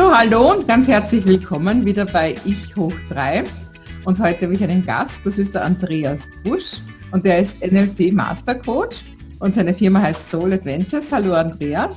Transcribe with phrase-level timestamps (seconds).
[0.00, 3.44] So, hallo und ganz herzlich willkommen wieder bei Ich hoch 3.
[4.06, 6.78] Und heute habe ich einen Gast, das ist der Andreas Busch
[7.12, 9.04] und der ist NLP Master Coach
[9.40, 11.12] und seine Firma heißt Soul Adventures.
[11.12, 11.90] Hallo Andreas.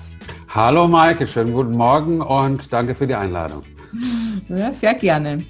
[0.50, 3.64] Hallo Maike, schönen guten Morgen und danke für die Einladung.
[4.50, 5.42] Ja, sehr gerne.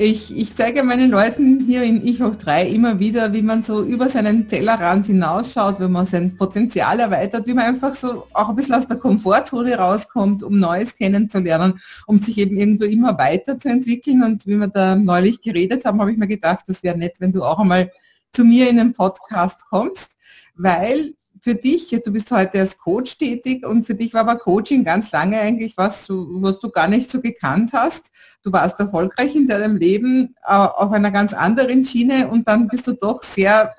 [0.00, 3.82] Ich, ich zeige meinen Leuten hier in Ich hoch 3 immer wieder, wie man so
[3.82, 8.54] über seinen Tellerrand hinausschaut, wenn man sein Potenzial erweitert, wie man einfach so auch ein
[8.54, 14.22] bisschen aus der Komfortzone rauskommt, um Neues kennenzulernen, um sich eben irgendwo immer weiterzuentwickeln.
[14.22, 17.32] Und wie wir da neulich geredet haben, habe ich mir gedacht, das wäre nett, wenn
[17.32, 17.90] du auch einmal
[18.32, 20.10] zu mir in den Podcast kommst,
[20.54, 21.14] weil
[21.48, 25.12] für dich, du bist heute als Coach tätig und für dich war aber Coaching ganz
[25.12, 28.02] lange eigentlich was, was du gar nicht so gekannt hast.
[28.42, 32.86] Du warst erfolgreich in deinem Leben äh, auf einer ganz anderen Schiene und dann bist
[32.86, 33.74] du doch sehr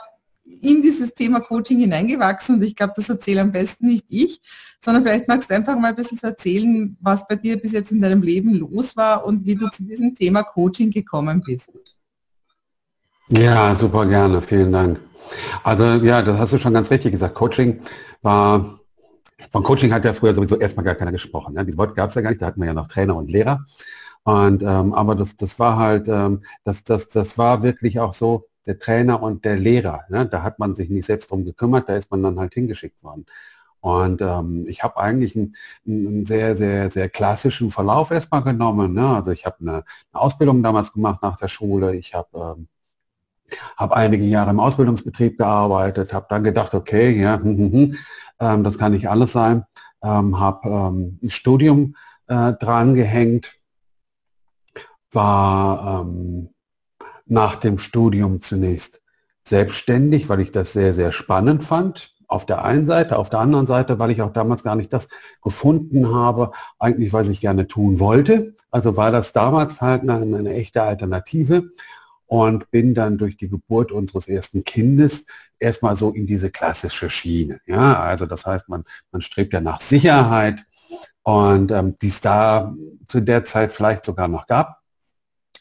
[0.64, 4.42] in dieses Thema Coaching hineingewachsen und ich glaube, das erzähle am besten nicht ich,
[4.84, 8.02] sondern vielleicht magst du einfach mal ein bisschen erzählen, was bei dir bis jetzt in
[8.02, 11.70] deinem Leben los war und wie du zu diesem Thema Coaching gekommen bist.
[13.28, 15.00] Ja, super gerne, vielen Dank.
[15.64, 17.36] Also ja, das hast du schon ganz richtig gesagt.
[17.36, 17.82] Coaching
[18.22, 18.80] war,
[19.52, 21.54] von Coaching hat ja früher sowieso erstmal gar keiner gesprochen.
[21.56, 21.66] Ne?
[21.66, 23.66] Die Wort gab es ja gar nicht, da hatten wir ja noch Trainer und Lehrer.
[24.24, 28.50] Und ähm, aber das, das war halt, ähm, das, das, das war wirklich auch so,
[28.66, 30.04] der Trainer und der Lehrer.
[30.10, 30.28] Ne?
[30.28, 33.26] Da hat man sich nicht selbst drum gekümmert, da ist man dann halt hingeschickt worden.
[33.82, 35.56] Und ähm, ich habe eigentlich einen,
[35.88, 38.94] einen, sehr, sehr, sehr klassischen Verlauf erstmal genommen.
[38.94, 39.08] Ne?
[39.08, 41.96] Also ich habe eine, eine, Ausbildung damals gemacht nach der Schule.
[41.96, 42.68] Ich habe ähm,
[43.78, 47.96] habe einige Jahre im Ausbildungsbetrieb gearbeitet, habe dann gedacht, okay, ja, hm, hm, hm,
[48.40, 49.66] ähm, das kann nicht alles sein,
[50.04, 51.96] ähm, habe ähm, ein Studium
[52.28, 53.56] äh, dran gehängt,
[55.12, 56.50] war ähm,
[57.26, 59.02] nach dem Studium zunächst
[59.44, 62.16] selbstständig, weil ich das sehr, sehr spannend fand.
[62.28, 65.08] Auf der einen Seite, auf der anderen Seite, weil ich auch damals gar nicht das
[65.42, 68.56] gefunden habe, eigentlich was ich gerne tun wollte.
[68.70, 71.72] Also war das damals halt eine, eine echte Alternative
[72.30, 75.26] und bin dann durch die Geburt unseres ersten Kindes
[75.58, 77.60] erstmal so in diese klassische Schiene.
[77.66, 80.64] Ja, also das heißt, man, man strebt ja nach Sicherheit
[81.24, 82.76] und ähm, die es da
[83.08, 84.78] zu der Zeit vielleicht sogar noch gab.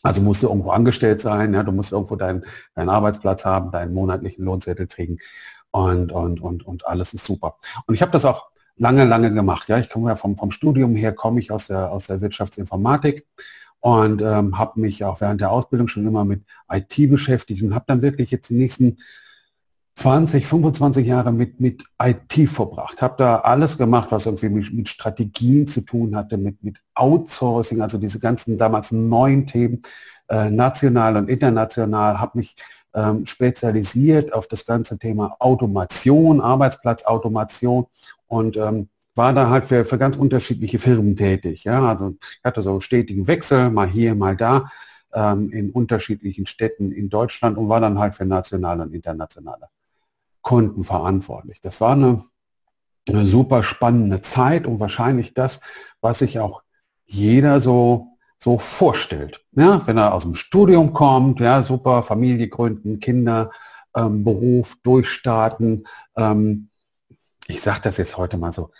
[0.03, 3.95] Also musst du irgendwo angestellt sein, ja, du musst irgendwo deinen, deinen Arbeitsplatz haben, deinen
[3.95, 5.17] monatlichen Lohnzettel kriegen
[5.71, 7.57] und, und, und, und alles ist super.
[7.87, 9.71] Und ich habe das auch lange, lange gemacht.
[9.71, 13.27] Ja, ich komme ja vom, vom Studium her, komme ich aus der, aus der Wirtschaftsinformatik
[13.81, 17.85] und ähm, habe mich auch während der Ausbildung schon immer mit IT beschäftigt und habe
[17.87, 18.99] dann wirklich jetzt die nächsten
[19.99, 23.03] 20, 25 Jahre mit, mit IT verbracht.
[23.03, 27.81] Habe da alles gemacht, was irgendwie mit, mit Strategien zu tun hatte, mit, mit Outsourcing,
[27.83, 29.83] also diese ganzen damals neuen Themen,
[30.29, 32.55] äh, national und international, habe mich
[32.95, 37.87] ähm, spezialisiert auf das ganze Thema Automation, Arbeitsplatzautomation
[38.29, 41.65] und ähm, war da halt für, für ganz unterschiedliche Firmen tätig.
[41.65, 41.91] Ja?
[41.91, 44.71] Also ich hatte so stetigen Wechsel, mal hier, mal da,
[45.13, 49.69] ähm, in unterschiedlichen Städten in Deutschland und war dann halt für nationale und internationale
[50.41, 51.61] Kunden verantwortlich.
[51.61, 52.25] Das war eine,
[53.07, 55.61] eine super spannende Zeit und wahrscheinlich das,
[56.01, 56.63] was sich auch
[57.05, 59.45] jeder so so vorstellt.
[59.53, 63.51] Ja, wenn er aus dem Studium kommt, ja, super, Familie gründen, Kinder,
[63.97, 65.87] ähm, Beruf durchstarten.
[66.17, 66.69] Ähm,
[67.49, 68.71] ich sage das jetzt heute mal so,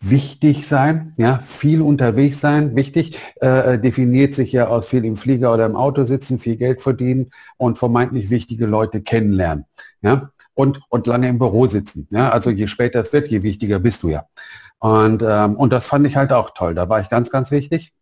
[0.00, 5.16] wichtig sein, ja, viel unterwegs sein, wichtig, äh, äh, definiert sich ja aus viel im
[5.16, 9.64] Flieger oder im Auto sitzen, viel Geld verdienen und vermeintlich wichtige Leute kennenlernen,
[10.02, 13.78] ja, und, und lange im Büro sitzen, ja, also je später es wird, je wichtiger
[13.78, 14.26] bist du ja.
[14.78, 17.92] Und, ähm, und das fand ich halt auch toll, da war ich ganz, ganz wichtig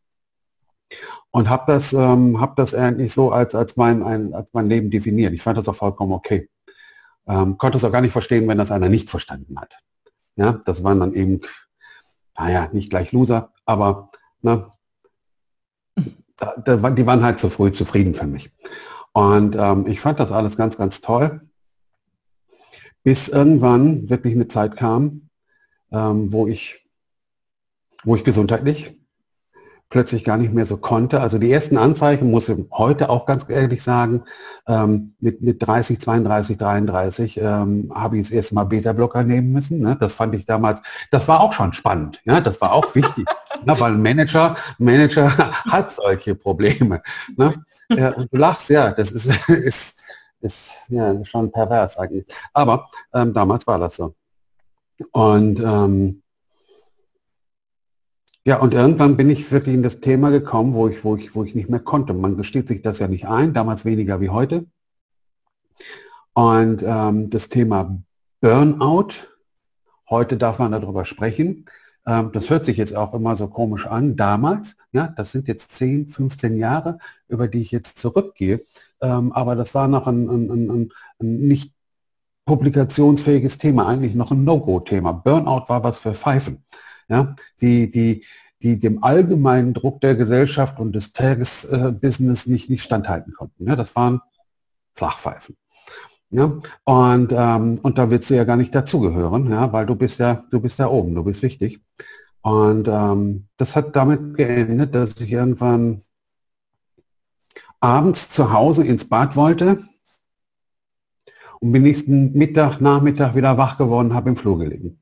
[1.31, 4.91] und habe das, ähm, hab das eigentlich so als, als, mein, ein, als mein Leben
[4.91, 5.33] definiert.
[5.33, 6.49] Ich fand das auch vollkommen okay.
[7.27, 9.75] Ähm, konnte es auch gar nicht verstehen, wenn das einer nicht verstanden hat.
[10.37, 11.41] Ja, das waren dann eben
[12.37, 14.11] naja, nicht gleich Loser, aber
[14.43, 14.71] ne,
[16.37, 18.53] da, da, die waren halt zu früh zufrieden für mich.
[19.13, 21.49] Und ähm, ich fand das alles ganz, ganz toll,
[23.05, 25.31] bis irgendwann wirklich eine Zeit kam,
[25.93, 26.89] ähm, wo ich,
[28.03, 28.99] wo ich gesundheitlich
[29.91, 31.21] plötzlich gar nicht mehr so konnte.
[31.21, 34.25] Also die ersten Anzeichen, muss ich heute auch ganz ehrlich sagen,
[34.67, 39.79] ähm, mit, mit 30, 32, 33 ähm, habe ich das erste Mal Beta-Blocker nehmen müssen.
[39.79, 39.97] Ne?
[40.01, 42.21] Das fand ich damals, das war auch schon spannend.
[42.25, 42.41] Ja?
[42.41, 43.27] Das war auch wichtig,
[43.65, 43.79] ne?
[43.79, 45.31] weil ein Manager, Manager
[45.71, 47.01] hat solche Probleme.
[47.37, 47.55] Ne?
[47.91, 49.97] Ja, du lachst, ja, das ist, ist,
[50.41, 52.27] ist ja, schon pervers eigentlich.
[52.53, 54.15] Aber ähm, damals war das so.
[55.13, 56.23] Und ähm,
[58.47, 61.45] ja, und irgendwann bin ich wirklich in das Thema gekommen, wo ich, wo ich, wo
[61.45, 62.13] ich nicht mehr konnte.
[62.13, 64.67] Man gesteht sich das ja nicht ein, damals weniger wie heute.
[66.35, 68.03] Und ähm, das Thema
[68.43, 69.15] Burnout,
[70.11, 71.65] heute darf man darüber sprechen.
[72.07, 74.15] Ähm, das hört sich jetzt auch immer so komisch an.
[74.15, 76.99] Damals, ja, das sind jetzt 10, 15 Jahre,
[77.29, 78.67] über die ich jetzt zurückgehe.
[79.01, 81.73] Ähm, aber das war noch ein, ein, ein, ein nicht
[82.45, 85.13] publikationsfähiges Thema, eigentlich noch ein No-Go-Thema.
[85.13, 86.63] Burnout war was für Pfeifen
[87.09, 88.25] ja, die, die,
[88.63, 93.67] die dem allgemeinen Druck der Gesellschaft und des Tagesbusiness nicht, nicht standhalten konnten.
[93.67, 94.21] Ja, das waren
[94.95, 95.57] Flachpfeifen.
[96.31, 100.19] Ja, und, ähm, und da willst du ja gar nicht dazugehören, ja, weil du bist
[100.19, 101.81] ja, du bist ja oben, du bist wichtig.
[102.43, 106.03] Und ähm, das hat damit geendet, dass ich irgendwann
[107.81, 109.85] abends zu Hause ins Bad wollte
[111.61, 115.01] und bin nächsten Mittag, Nachmittag wieder wach geworden, habe im Flur gelegen.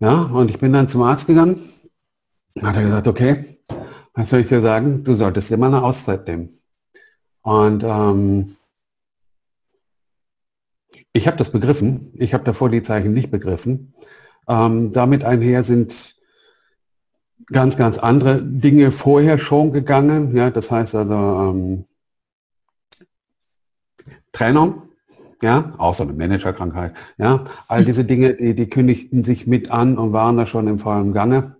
[0.00, 1.68] Ja, und ich bin dann zum Arzt gegangen.
[2.62, 3.58] Hat er gesagt, okay,
[4.14, 5.02] was soll ich dir sagen?
[5.04, 6.60] Du solltest immer eine Auszeit nehmen.
[7.42, 8.56] Und ähm,
[11.12, 12.12] ich habe das begriffen.
[12.14, 13.94] Ich habe davor die Zeichen nicht begriffen.
[14.48, 16.16] Ähm, damit einher sind
[17.46, 20.34] ganz, ganz andere Dinge vorher schon gegangen.
[20.34, 21.84] Ja, das heißt also ähm,
[24.32, 24.87] Trennung,
[25.42, 30.12] ja, außer eine Managerkrankheit, ja, all diese Dinge, die, die kündigten sich mit an und
[30.12, 31.56] waren da schon im vollen Gange.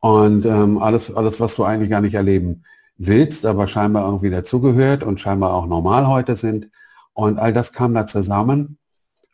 [0.00, 2.64] Und ähm, alles, alles, was du eigentlich gar nicht erleben
[2.96, 6.70] willst, aber scheinbar irgendwie dazugehört und scheinbar auch normal heute sind.
[7.12, 8.78] Und all das kam da zusammen.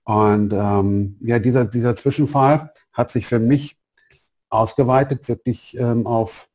[0.05, 3.77] Und ähm, ja, dieser, dieser Zwischenfall hat sich für mich
[4.49, 6.49] ausgeweitet, wirklich ähm, auf,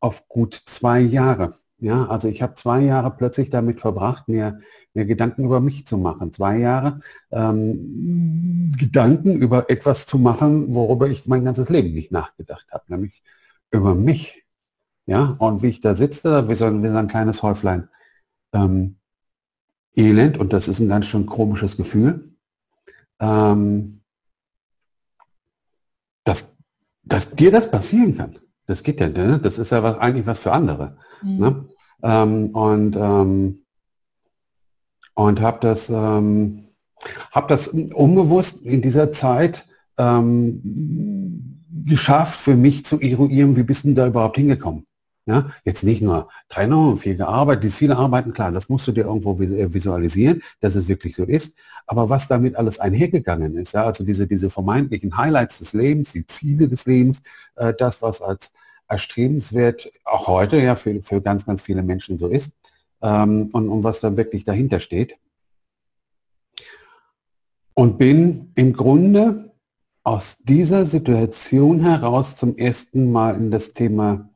[0.00, 1.54] auf gut zwei Jahre.
[1.84, 4.58] Ja, also ich habe zwei Jahre plötzlich damit verbracht, mir,
[4.94, 6.32] mir Gedanken über mich zu machen.
[6.32, 7.00] Zwei Jahre
[7.30, 13.22] ähm, Gedanken über etwas zu machen, worüber ich mein ganzes Leben nicht nachgedacht habe, nämlich
[13.70, 14.46] über mich.
[15.04, 17.90] Ja, und wie ich da sitze, wie so, wie so ein kleines Häuflein
[18.54, 18.96] ähm,
[19.94, 22.34] Elend, und das ist ein ganz schön komisches Gefühl,
[23.20, 24.00] ähm,
[26.24, 26.50] dass,
[27.02, 28.38] dass dir das passieren kann.
[28.66, 29.38] Das geht ja, ne?
[29.38, 30.96] das ist ja was, eigentlich was für andere.
[31.20, 31.38] Mhm.
[31.38, 31.68] Ne?
[32.04, 33.64] Ähm, und ähm,
[35.14, 36.64] und habe das, ähm,
[37.32, 39.66] hab das unbewusst in dieser Zeit
[39.96, 44.86] ähm, geschafft, für mich zu eruieren, wie bist du da überhaupt hingekommen?
[45.26, 49.06] Ja, jetzt nicht nur Trennung viel gearbeitet, dieses viele Arbeiten, klar, das musst du dir
[49.06, 51.56] irgendwo visualisieren, dass es wirklich so ist.
[51.86, 56.26] Aber was damit alles einhergegangen ist, ja, also diese, diese vermeintlichen Highlights des Lebens, die
[56.26, 57.22] Ziele des Lebens,
[57.56, 58.52] äh, das, was als
[58.88, 62.52] erstrebenswert auch heute ja für, für ganz, ganz viele Menschen so ist
[63.02, 65.16] ähm, und, und was da wirklich dahinter steht.
[67.74, 69.52] Und bin im Grunde
[70.04, 74.28] aus dieser Situation heraus zum ersten Mal in das Thema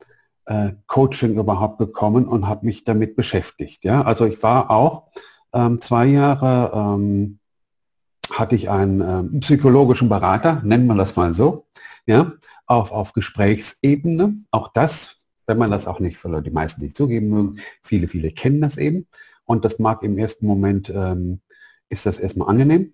[0.45, 3.83] äh, Coaching überhaupt gekommen und habe mich damit beschäftigt.
[3.83, 4.01] Ja?
[4.01, 5.11] Also ich war auch
[5.53, 7.39] ähm, zwei Jahre, ähm,
[8.39, 11.67] hatte ich einen ähm, psychologischen Berater, nennen wir das mal so,
[12.05, 12.33] ja,
[12.65, 14.35] auf, auf Gesprächsebene.
[14.51, 15.17] Auch das,
[15.47, 18.77] wenn man das auch nicht, für die meisten nicht zugeben mögen, viele, viele kennen das
[18.77, 19.07] eben.
[19.45, 21.41] Und das mag im ersten Moment, ähm,
[21.89, 22.93] ist das erstmal angenehm.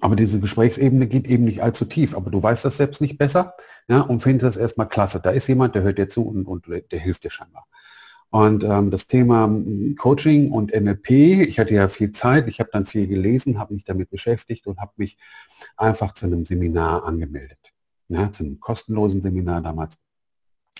[0.00, 2.14] Aber diese Gesprächsebene geht eben nicht allzu tief.
[2.14, 3.54] Aber du weißt das selbst nicht besser
[3.88, 5.20] ja, und findest das erstmal klasse.
[5.20, 7.66] Da ist jemand, der hört dir zu und, und der hilft dir scheinbar.
[8.30, 9.52] Und ähm, das Thema
[9.98, 13.84] Coaching und NLP, ich hatte ja viel Zeit, ich habe dann viel gelesen, habe mich
[13.84, 15.18] damit beschäftigt und habe mich
[15.76, 17.60] einfach zu einem Seminar angemeldet
[18.10, 19.96] ja, zu einem kostenlosen Seminar damals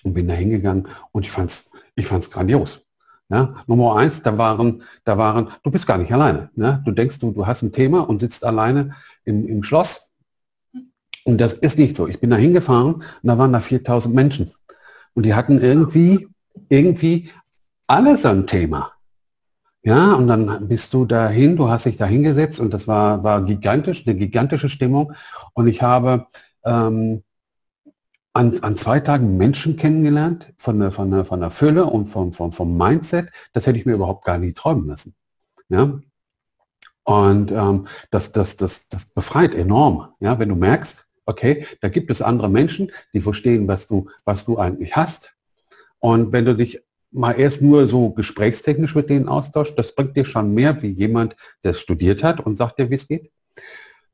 [0.02, 2.82] und bin da hingegangen und ich fand's, ich fand's grandios.
[3.28, 6.50] Ja, Nummer eins, da waren, da waren, du bist gar nicht alleine.
[6.56, 6.82] Ne?
[6.84, 10.12] Du denkst, du, du hast ein Thema und sitzt alleine im, im Schloss.
[11.24, 12.08] Und das ist nicht so.
[12.08, 14.52] Ich bin da hingefahren und da waren da 4000 Menschen.
[15.14, 16.26] Und die hatten irgendwie,
[16.68, 17.30] irgendwie
[17.90, 18.92] alles ein Thema.
[19.82, 23.42] Ja, und dann bist du dahin, du hast dich da hingesetzt und das war, war
[23.42, 25.12] gigantisch, eine gigantische Stimmung.
[25.54, 26.26] Und ich habe
[26.64, 27.24] ähm,
[28.32, 32.32] an, an zwei Tagen Menschen kennengelernt, von der, von der, von der Fülle und vom,
[32.32, 35.14] vom, vom Mindset, das hätte ich mir überhaupt gar nie träumen lassen.
[35.68, 35.98] Ja?
[37.04, 42.10] Und ähm, das, das, das, das befreit enorm, ja, wenn du merkst, Okay, da gibt
[42.10, 45.32] es andere Menschen, die verstehen, was du, was du eigentlich hast.
[46.00, 46.82] Und wenn du dich
[47.12, 51.36] mal erst nur so gesprächstechnisch mit denen austauscht, das bringt dir schon mehr wie jemand,
[51.64, 53.30] der studiert hat und sagt dir, wie es geht.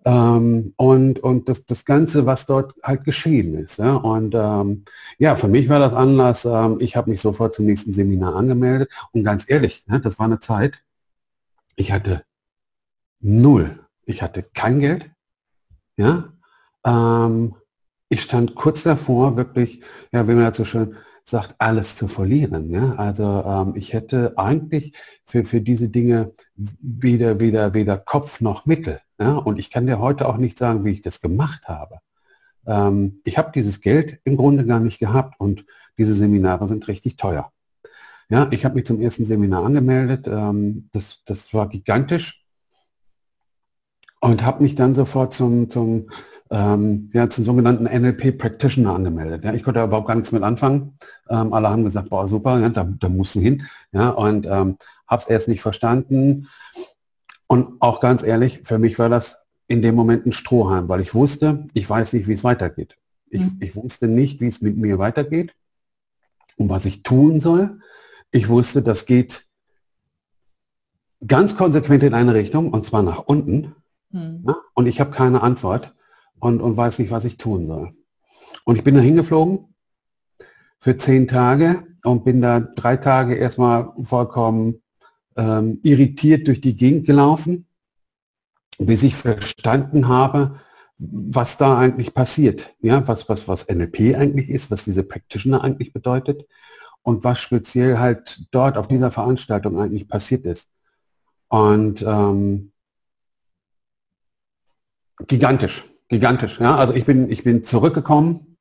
[0.05, 3.79] Ähm, und und das, das Ganze, was dort halt geschehen ist.
[3.79, 3.97] Ja?
[3.97, 4.85] Und ähm,
[5.19, 8.91] ja, für mich war das Anlass, ähm, ich habe mich sofort zum nächsten Seminar angemeldet
[9.12, 10.81] und ganz ehrlich, ne, das war eine Zeit,
[11.75, 12.23] ich hatte
[13.21, 15.11] null, ich hatte kein Geld,
[15.97, 16.33] ja,
[16.85, 17.57] ähm,
[18.09, 20.97] ich stand kurz davor, wirklich, ja, wie man das so schön
[21.28, 22.71] sagt, alles zu verlieren.
[22.71, 22.95] Ja?
[22.95, 24.92] Also ähm, ich hätte eigentlich
[25.25, 29.00] für, für diese Dinge weder, weder, weder Kopf noch Mittel.
[29.18, 29.33] Ja?
[29.33, 31.99] Und ich kann dir heute auch nicht sagen, wie ich das gemacht habe.
[32.66, 35.64] Ähm, ich habe dieses Geld im Grunde gar nicht gehabt und
[35.99, 37.52] diese Seminare sind richtig teuer.
[38.28, 40.26] Ja, ich habe mich zum ersten Seminar angemeldet.
[40.26, 42.45] Ähm, das, das war gigantisch
[44.21, 46.09] und habe mich dann sofort zum, zum
[46.50, 49.45] ähm, ja, zum sogenannten NLP Practitioner angemeldet.
[49.45, 50.99] Ja, ich konnte da überhaupt gar nichts mit anfangen.
[51.29, 53.67] Ähm, alle haben gesagt, boah, super, ja, da, da musst du hin.
[53.93, 54.76] Ja, und ähm,
[55.07, 56.49] habe es erst nicht verstanden.
[57.47, 59.38] Und auch ganz ehrlich, für mich war das
[59.69, 62.97] in dem Moment ein Strohhalm, weil ich wusste, ich weiß nicht, wie es weitergeht.
[63.29, 63.59] Ich, mhm.
[63.61, 65.55] ich wusste nicht, wie es mit mir weitergeht
[66.57, 67.81] und was ich tun soll.
[68.31, 69.49] Ich wusste, das geht
[71.26, 73.75] ganz konsequent in eine Richtung, und zwar nach unten.
[74.11, 74.45] Mhm.
[74.47, 75.96] Ja, und ich habe keine Antwort
[76.47, 77.93] und, und weiß nicht, was ich tun soll.
[78.65, 79.75] Und ich bin da hingeflogen
[80.79, 84.83] für zehn Tage und bin da drei Tage erstmal vollkommen
[85.37, 87.67] ähm, irritiert durch die Gegend gelaufen,
[88.79, 90.61] bis ich verstanden habe,
[90.99, 95.93] was da eigentlich passiert, ja, was, was, was NLP eigentlich ist, was diese Practitioner eigentlich
[95.93, 96.47] bedeutet
[97.03, 100.71] und was speziell halt dort auf dieser Veranstaltung eigentlich passiert ist.
[101.49, 102.73] Und ähm,
[105.26, 106.61] gigantisch gigantisch.
[106.61, 106.77] Ja?
[106.77, 108.57] Also ich bin, ich bin zurückgekommen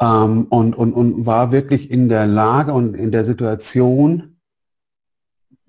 [0.00, 4.32] ähm, und, und, und war wirklich in der Lage und in der Situation,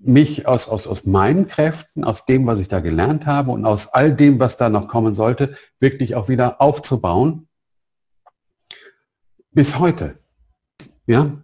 [0.00, 3.88] mich aus, aus, aus meinen Kräften, aus dem, was ich da gelernt habe und aus
[3.88, 7.48] all dem, was da noch kommen sollte, wirklich auch wieder aufzubauen.
[9.50, 10.18] Bis heute.
[11.06, 11.42] Ja,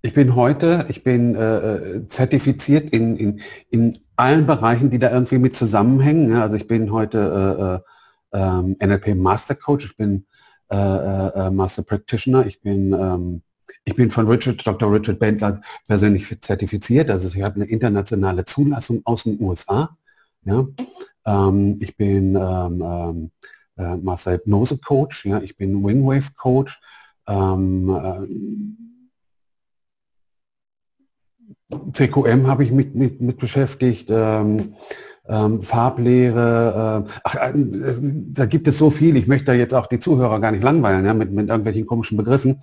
[0.00, 5.10] ich bin heute, ich bin äh, äh zertifiziert in, in, in allen Bereichen, die da
[5.10, 6.32] irgendwie mit zusammenhängen.
[6.36, 7.18] Also ich bin heute
[7.58, 7.80] äh, äh
[8.32, 10.26] ähm, NLP Master Coach, ich bin
[10.70, 13.42] äh, äh, äh, Master Practitioner, ich bin, ähm,
[13.84, 14.92] ich bin von Richard, Dr.
[14.92, 19.96] Richard Bentler persönlich zertifiziert, also ich habe eine internationale Zulassung aus den USA.
[20.44, 20.66] Ja?
[21.26, 23.30] Ähm, ich bin ähm, ähm,
[23.76, 25.40] äh, Master Hypnose Coach, ja?
[25.40, 26.80] ich bin Wingwave Coach.
[27.26, 28.26] Ähm, äh,
[31.92, 34.08] CQM habe ich mit, mit, mit beschäftigt.
[34.10, 34.74] Ähm,
[35.30, 39.86] ähm, Farblehre, äh, ach, äh, da gibt es so viel, ich möchte da jetzt auch
[39.86, 42.60] die Zuhörer gar nicht langweilen ja, mit, mit irgendwelchen komischen Begriffen.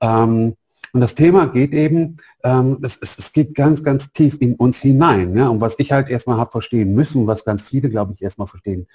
[0.00, 0.56] Ähm,
[0.92, 4.80] und das Thema geht eben, ähm, es, es, es, geht ganz, ganz tief in uns
[4.80, 5.36] hinein.
[5.36, 5.48] Ja?
[5.48, 8.88] Und was ich halt erstmal habe verstehen müssen, was ganz viele, glaube ich, erstmal verstehen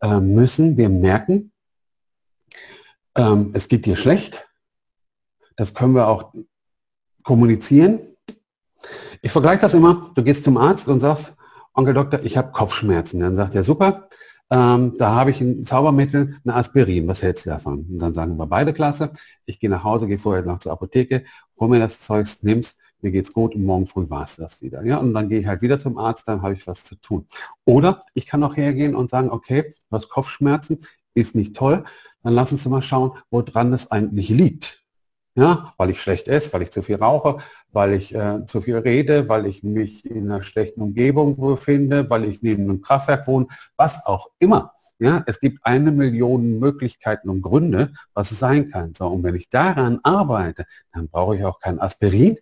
[0.00, 1.50] äh, müssen, wir merken,
[3.16, 4.46] ähm, es geht dir schlecht.
[5.56, 6.32] Das können wir auch
[7.24, 8.00] kommunizieren.
[9.22, 11.34] Ich vergleiche das immer, du gehst zum Arzt und sagst,
[11.74, 13.20] Onkel Doktor, ich habe Kopfschmerzen.
[13.20, 14.08] Dann sagt er, super,
[14.50, 17.06] ähm, da habe ich ein Zaubermittel, eine Aspirin.
[17.06, 17.86] Was hältst du davon?
[17.88, 19.12] Und dann sagen wir beide klasse.
[19.46, 21.24] Ich gehe nach Hause, gehe vorher noch zur Apotheke,
[21.58, 24.84] hol mir das Zeugs, nimm's, mir geht's gut und morgen früh war es das wieder.
[24.84, 27.26] Ja, und dann gehe ich halt wieder zum Arzt, dann habe ich was zu tun.
[27.64, 30.78] Oder ich kann auch hergehen und sagen, okay, du hast Kopfschmerzen,
[31.14, 31.84] ist nicht toll,
[32.22, 34.79] dann lass uns mal schauen, woran das eigentlich liegt.
[35.36, 37.38] Ja, weil ich schlecht esse, weil ich zu viel rauche,
[37.72, 42.24] weil ich äh, zu viel rede, weil ich mich in einer schlechten Umgebung befinde, weil
[42.24, 43.46] ich neben einem Kraftwerk wohne,
[43.76, 44.72] was auch immer.
[44.98, 48.92] Ja, es gibt eine Million Möglichkeiten und Gründe, was es sein kann.
[48.94, 52.36] So, und wenn ich daran arbeite, dann brauche ich auch kein Aspirin,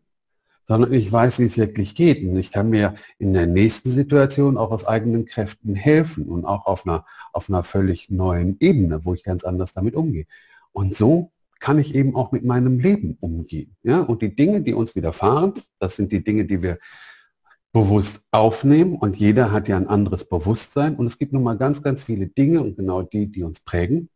[0.67, 2.23] sondern ich weiß, wie es wirklich geht.
[2.23, 6.67] Und ich kann mir in der nächsten Situation auch aus eigenen Kräften helfen und auch
[6.67, 10.27] auf einer, auf einer völlig neuen Ebene, wo ich ganz anders damit umgehe.
[10.73, 13.77] Und so kann ich eben auch mit meinem Leben umgehen.
[13.83, 14.01] Ja?
[14.01, 16.79] Und die Dinge, die uns widerfahren, das sind die Dinge, die wir
[17.73, 21.83] bewusst aufnehmen und jeder hat ja ein anderes Bewusstsein und es gibt nun mal ganz,
[21.83, 24.09] ganz viele Dinge und genau die, die uns prägen,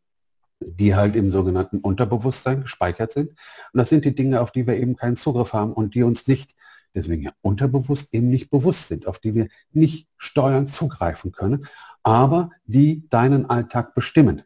[0.61, 3.31] die halt im sogenannten Unterbewusstsein gespeichert sind.
[3.31, 6.27] Und das sind die Dinge, auf die wir eben keinen Zugriff haben und die uns
[6.27, 6.55] nicht,
[6.95, 11.67] deswegen ja unterbewusst eben nicht bewusst sind, auf die wir nicht steuern, zugreifen können,
[12.03, 14.43] aber die deinen Alltag bestimmen.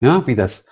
[0.00, 0.64] Ja, wie das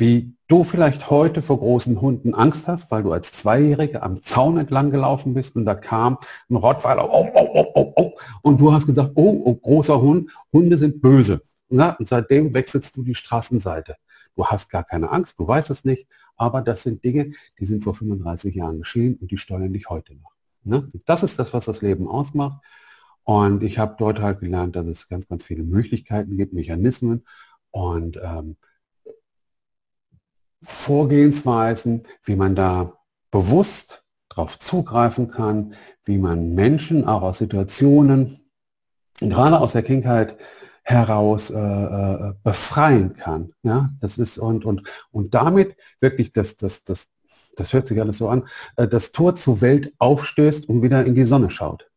[0.00, 4.58] wie du vielleicht heute vor großen Hunden Angst hast, weil du als Zweijährige am Zaun
[4.58, 9.12] entlang gelaufen bist und da kam ein Rottweiler oh, oh, oh, und du hast gesagt,
[9.14, 11.42] oh, oh, großer Hund, Hunde sind böse.
[11.68, 13.96] Na, und seitdem wechselst du die Straßenseite.
[14.34, 17.84] Du hast gar keine Angst, du weißt es nicht, aber das sind Dinge, die sind
[17.84, 20.32] vor 35 Jahren geschehen und die steuern dich heute noch.
[20.64, 20.88] Ne?
[21.04, 22.60] Das ist das, was das Leben ausmacht.
[23.24, 27.24] Und ich habe dort halt gelernt, dass es ganz, ganz viele Möglichkeiten gibt, Mechanismen
[27.70, 28.56] und ähm,
[30.62, 32.94] Vorgehensweisen, wie man da
[33.30, 35.74] bewusst darauf zugreifen kann,
[36.04, 38.40] wie man Menschen auch aus Situationen,
[39.20, 40.36] gerade aus der Kindheit
[40.82, 43.52] heraus äh, äh, befreien kann.
[43.62, 47.08] Ja, das ist und und und damit wirklich das das das
[47.56, 51.14] das hört sich alles so an, äh, das Tor zur Welt aufstößt und wieder in
[51.14, 51.90] die Sonne schaut.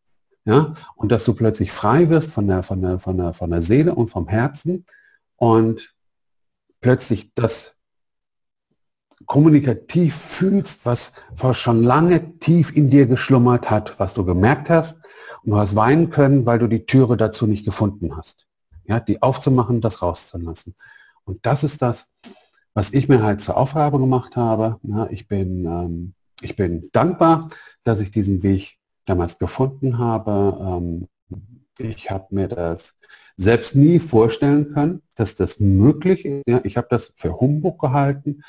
[0.45, 3.61] Ja, und dass du plötzlich frei wirst von der von der von der von der
[3.61, 4.85] Seele und vom Herzen
[5.37, 5.95] und
[6.81, 7.75] plötzlich das
[9.25, 11.13] kommunikativ fühlst, was
[11.53, 14.97] schon lange tief in dir geschlummert hat, was du gemerkt hast
[15.43, 18.45] und du hast weinen können, weil du die Türe dazu nicht gefunden hast.
[18.85, 20.75] Ja, die aufzumachen, das rauszulassen.
[21.25, 22.07] Und das ist das,
[22.73, 24.79] was ich mir halt zur Aufgabe gemacht habe.
[24.83, 27.49] Ja, ich, bin, ähm, ich bin dankbar,
[27.83, 30.57] dass ich diesen Weg damals gefunden habe.
[30.59, 31.07] Ähm,
[31.77, 32.95] ich habe mir das
[33.37, 36.43] selbst nie vorstellen können, dass das möglich ist.
[36.47, 38.43] Ja, ich habe das für Humbug gehalten.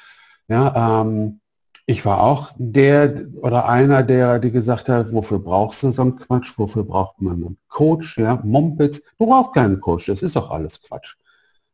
[0.49, 1.41] Ja, ähm,
[1.87, 6.17] ich war auch der oder einer, der die gesagt hat, wofür brauchst du so einen
[6.17, 10.51] Quatsch, wofür braucht man einen Coach, ja, Mumpitz, du brauchst keinen Coach, das ist doch
[10.51, 11.17] alles Quatsch.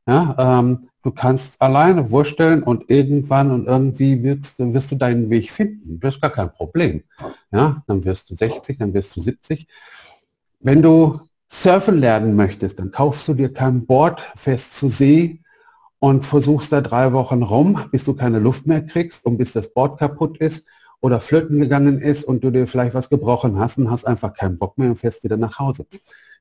[0.07, 5.51] Ja, ähm, du kannst alleine vorstellen und irgendwann und irgendwie wirst, wirst du deinen Weg
[5.53, 6.01] finden.
[6.01, 7.05] Das ist gar kein Problem.
[7.53, 9.69] Ja, dann wirst du 60, dann wirst du 70.
[10.61, 15.41] Wenn du surfen lernen möchtest, dann kaufst du dir kein Board fest zu See
[16.01, 19.73] und versuchst da drei Wochen rum, bis du keine Luft mehr kriegst und bis das
[19.73, 20.67] Board kaputt ist
[21.01, 24.59] oder flöten gegangen ist und du dir vielleicht was gebrochen hast und hast einfach keinen
[24.59, 25.87] Bock mehr und fährst wieder nach Hause.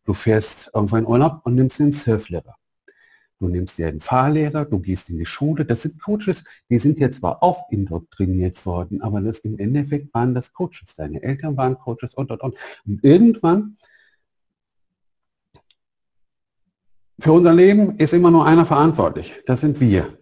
[0.05, 2.55] Du fährst irgendwo in Urlaub und nimmst den Surflehrer.
[3.39, 5.63] Du nimmst dir einen Fahrlehrer, du gehst in die Schule.
[5.63, 10.33] Das sind Coaches, die sind jetzt zwar auch indoktriniert worden, aber das im Endeffekt waren
[10.33, 10.95] das Coaches.
[10.97, 12.55] Deine Eltern waren Coaches und, und, und.
[12.85, 13.77] Und irgendwann
[17.19, 19.35] Für unser Leben ist immer nur einer verantwortlich.
[19.45, 20.17] Das sind wir.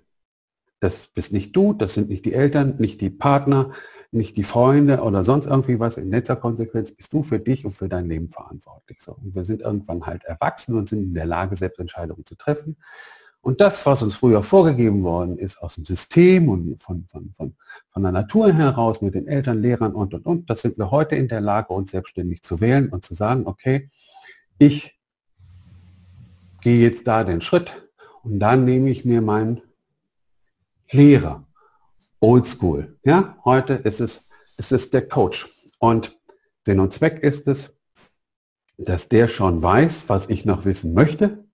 [0.80, 3.72] Das bist nicht du, das sind nicht die Eltern, nicht die Partner,
[4.12, 5.98] nicht die Freunde oder sonst irgendwie was.
[5.98, 9.02] In letzter Konsequenz bist du für dich und für dein Leben verantwortlich.
[9.02, 9.14] So.
[9.14, 12.78] Und wir sind irgendwann halt erwachsen und sind in der Lage, selbst Entscheidungen zu treffen.
[13.42, 17.56] Und das, was uns früher vorgegeben worden ist aus dem System und von, von, von,
[17.92, 21.16] von der Natur heraus mit den Eltern, Lehrern und, und, und, das sind wir heute
[21.16, 23.90] in der Lage, uns selbstständig zu wählen und zu sagen, okay,
[24.58, 24.97] ich
[26.62, 27.90] gehe jetzt da den Schritt
[28.24, 29.62] und dann nehme ich mir meinen
[30.92, 31.46] Lehrer.
[32.20, 32.98] Oldschool.
[33.04, 35.48] Ja, heute ist es, ist es der Coach.
[35.80, 36.18] Und
[36.66, 37.72] Sinn und Zweck ist es,
[38.78, 41.46] dass der schon weiß, was ich noch wissen möchte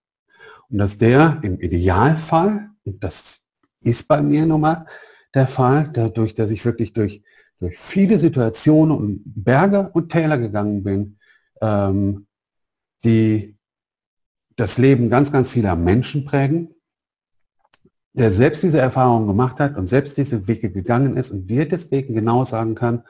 [0.70, 3.42] und dass der im Idealfall, und das
[3.82, 4.86] ist bei mir nun mal
[5.34, 7.24] der Fall, dadurch, dass ich wirklich durch,
[7.60, 11.18] durch viele Situationen und Berge und Täler gegangen bin,
[11.62, 12.28] ähm,
[13.04, 13.56] die
[14.56, 16.76] das Leben ganz, ganz vieler Menschen prägen,
[18.14, 22.14] der selbst diese Erfahrung gemacht hat und selbst diese Wege gegangen ist und dir deswegen
[22.14, 23.04] genau sagen kann,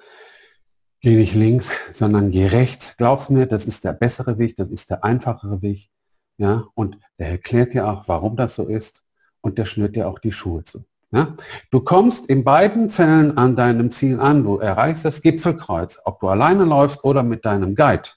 [1.02, 2.96] geh nicht links, sondern geh rechts.
[2.98, 5.90] Glaubst mir, das ist der bessere Weg, das ist der einfachere Weg.
[6.38, 9.04] Ja, und der erklärt dir auch, warum das so ist
[9.42, 10.86] und der schnürt dir auch die Schuhe zu.
[11.12, 11.36] Ja?
[11.70, 14.44] Du kommst in beiden Fällen an deinem Ziel an.
[14.44, 18.10] Du erreichst das Gipfelkreuz, ob du alleine läufst oder mit deinem Guide.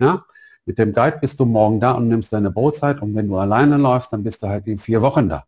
[0.00, 0.24] Ja?
[0.66, 3.76] Mit dem Guide bist du morgen da und nimmst deine Brotzeit und wenn du alleine
[3.76, 5.44] läufst, dann bist du halt in vier Wochen da.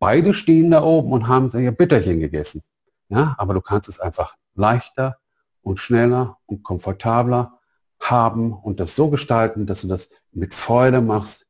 [0.00, 2.62] Beide stehen da oben und haben ihr Bitterchen gegessen.
[3.08, 5.16] Ja, aber du kannst es einfach leichter
[5.62, 7.58] und schneller und komfortabler
[8.00, 11.46] haben und das so gestalten, dass du das mit Freude machst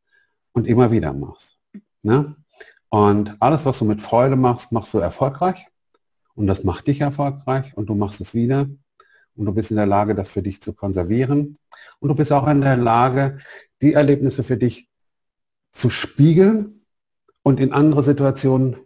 [0.53, 1.57] und immer wieder machst.
[2.03, 2.37] Ja?
[2.91, 5.67] Und alles, was du mit Freude machst, machst du erfolgreich
[6.35, 8.67] und das macht dich erfolgreich und du machst es wieder
[9.39, 11.59] und du bist in der Lage, das für dich zu konservieren.
[12.01, 13.39] Und du bist auch in der Lage,
[13.81, 14.89] die Erlebnisse für dich
[15.73, 16.85] zu spiegeln
[17.43, 18.77] und in andere Situationen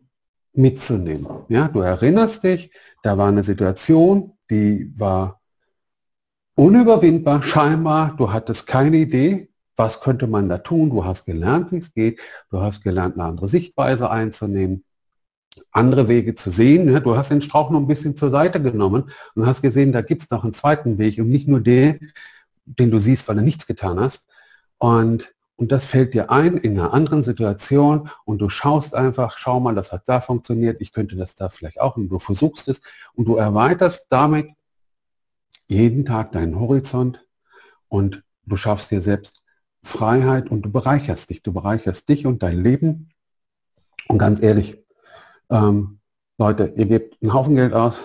[0.53, 1.27] mitzunehmen.
[1.49, 2.71] Ja, du erinnerst dich,
[3.03, 5.41] da war eine Situation, die war
[6.55, 11.79] unüberwindbar, scheinbar, du hattest keine Idee, was könnte man da tun, du hast gelernt, wie
[11.79, 14.85] es geht, du hast gelernt, eine andere Sichtweise einzunehmen
[15.71, 16.87] andere Wege zu sehen.
[17.03, 20.23] Du hast den Strauch noch ein bisschen zur Seite genommen und hast gesehen, da gibt
[20.23, 22.13] es noch einen zweiten Weg und nicht nur den,
[22.65, 24.27] den du siehst, weil du nichts getan hast.
[24.79, 29.61] Und, und das fällt dir ein in einer anderen Situation und du schaust einfach, schau
[29.61, 32.81] mal, das hat da funktioniert, ich könnte das da vielleicht auch und du versuchst es
[33.15, 34.49] und du erweiterst damit
[35.69, 37.25] jeden Tag deinen Horizont
[37.89, 39.43] und du schaffst dir selbst
[39.83, 41.43] Freiheit und du bereicherst dich.
[41.43, 43.11] Du bereicherst dich und dein Leben.
[44.09, 44.82] Und ganz ehrlich,
[45.53, 46.01] ähm,
[46.39, 47.97] Leute, ihr gebt einen Haufen Geld aus,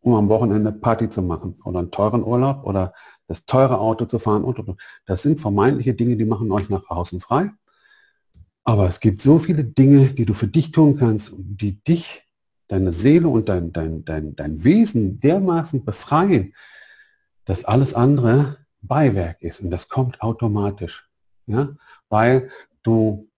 [0.00, 2.92] um am Wochenende Party zu machen oder einen teuren Urlaub oder
[3.28, 4.82] das teure Auto zu fahren und, und, und.
[5.06, 7.50] Das sind vermeintliche Dinge, die machen euch nach außen frei.
[8.64, 12.22] Aber es gibt so viele Dinge, die du für dich tun kannst, die dich,
[12.68, 16.52] deine Seele und dein, dein, dein, dein Wesen dermaßen befreien,
[17.44, 21.08] dass alles andere Beiwerk ist und das kommt automatisch.
[21.46, 21.76] Ja?
[22.08, 22.50] Weil
[22.82, 23.28] du,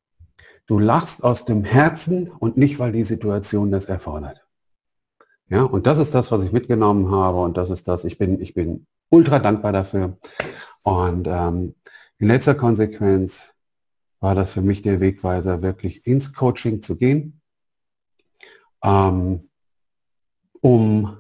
[0.68, 4.46] du lachst aus dem Herzen und nicht, weil die Situation das erfordert.
[5.48, 8.40] Ja, und das ist das, was ich mitgenommen habe und das ist das, ich bin,
[8.40, 10.18] ich bin ultra dankbar dafür.
[10.82, 11.74] Und ähm,
[12.18, 13.54] in letzter Konsequenz
[14.20, 17.40] war das für mich der Wegweiser, wirklich ins Coaching zu gehen,
[18.84, 19.48] ähm,
[20.60, 21.16] um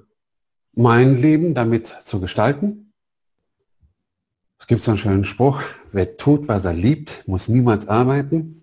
[0.74, 2.92] mein Leben damit zu gestalten.
[4.58, 8.57] Es gibt so einen schönen Spruch, wer tut, was er liebt, muss niemals arbeiten.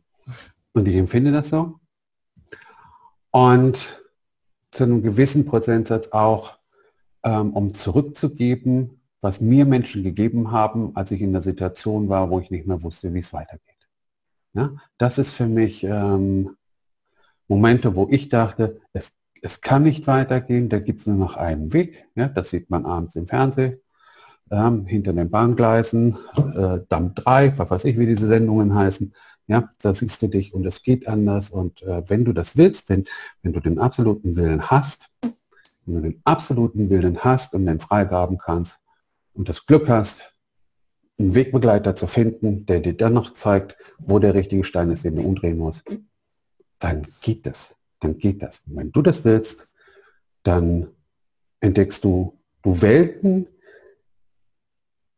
[0.76, 1.80] Und ich empfinde das so.
[3.32, 4.04] Und
[4.72, 6.58] zu einem gewissen Prozentsatz auch,
[7.24, 12.40] ähm, um zurückzugeben, was mir Menschen gegeben haben, als ich in der Situation war, wo
[12.42, 13.88] ich nicht mehr wusste, wie es weitergeht.
[14.54, 16.58] Ja, das ist für mich ähm,
[17.48, 21.72] Momente, wo ich dachte, es, es kann nicht weitergehen, da gibt es nur noch einen
[21.72, 22.06] Weg.
[22.16, 23.80] Ja, das sieht man abends im Fernsehen,
[24.52, 26.18] ähm, hinter den Bahngleisen,
[26.54, 29.14] äh, Damm 3, was weiß ich, wie diese Sendungen heißen.
[29.48, 31.52] Ja, da siehst du dich und es geht anders.
[31.52, 33.06] Und äh, wenn du das willst, wenn,
[33.44, 35.10] wenn du den absoluten Willen hast,
[35.86, 38.80] wenn du den absoluten Willen hast und den freigaben kannst
[39.34, 40.34] und das Glück hast,
[41.18, 45.16] einen Wegbegleiter zu finden, der dir dann noch zeigt, wo der richtige Stein ist, den
[45.16, 45.84] du umdrehen musst,
[46.80, 47.76] dann geht das.
[48.00, 48.62] Dann geht das.
[48.68, 49.68] Und wenn du das willst,
[50.44, 50.88] dann
[51.60, 53.48] entdeckst du, du Welten,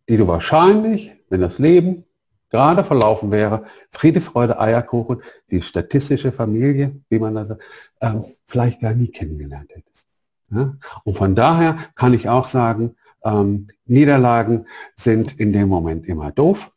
[0.08, 2.06] die du wahrscheinlich, wenn das Leben
[2.50, 7.64] gerade verlaufen wäre, Friede, Freude, Eierkuchen, die statistische Familie, wie man das sagt,
[8.02, 10.08] ähm, vielleicht gar nie kennengelernt hättest.
[10.52, 10.74] Ja?
[11.04, 16.72] Und von daher kann ich auch sagen, ähm, Niederlagen sind in dem Moment immer doof,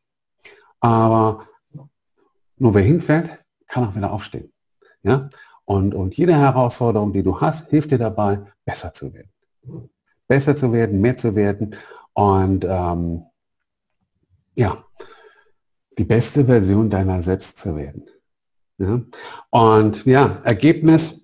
[0.80, 1.46] aber
[2.56, 3.30] nur wer hinfällt,
[3.68, 4.52] kann auch wieder aufstehen.
[5.02, 5.28] Ja?
[5.64, 9.30] Und, und jede Herausforderung, die du hast, hilft dir dabei, besser zu werden.
[10.26, 11.76] Besser zu werden, mehr zu werden
[12.12, 13.24] und ähm,
[14.54, 14.84] ja,
[16.00, 18.08] die beste Version deiner selbst zu werden.
[18.78, 19.02] Ja?
[19.50, 21.20] Und ja, Ergebnis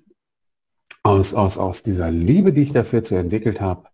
[1.03, 3.89] aus, aus, aus dieser Liebe, die ich dafür zu entwickelt habe,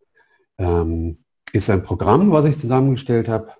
[0.58, 1.18] ähm,
[1.52, 3.52] ist ein Programm, was ich zusammengestellt habe.